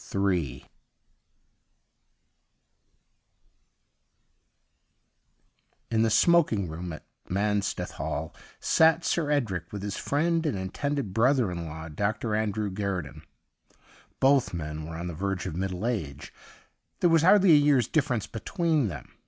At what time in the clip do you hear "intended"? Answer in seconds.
10.57-11.13